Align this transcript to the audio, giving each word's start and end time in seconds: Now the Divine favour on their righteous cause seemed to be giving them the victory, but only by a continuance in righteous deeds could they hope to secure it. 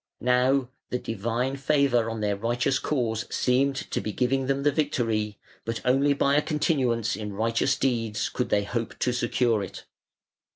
Now 0.19 0.69
the 0.89 0.97
Divine 0.97 1.57
favour 1.57 2.09
on 2.09 2.21
their 2.21 2.35
righteous 2.35 2.79
cause 2.79 3.27
seemed 3.29 3.75
to 3.91 4.01
be 4.01 4.11
giving 4.11 4.47
them 4.47 4.63
the 4.63 4.71
victory, 4.71 5.37
but 5.63 5.79
only 5.85 6.13
by 6.13 6.33
a 6.35 6.41
continuance 6.41 7.15
in 7.15 7.33
righteous 7.33 7.75
deeds 7.77 8.27
could 8.27 8.49
they 8.49 8.63
hope 8.63 8.97
to 8.97 9.13
secure 9.13 9.61
it. 9.61 9.85